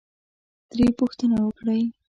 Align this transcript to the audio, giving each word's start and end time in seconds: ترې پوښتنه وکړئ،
ترې 0.69 0.87
پوښتنه 0.99 1.35
وکړئ، 1.41 1.81